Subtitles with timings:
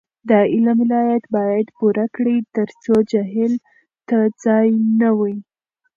[0.29, 3.53] د علم ولایت باید پوره کړي ترڅو جهل
[4.07, 4.67] ته ځای
[4.99, 5.35] نه وي.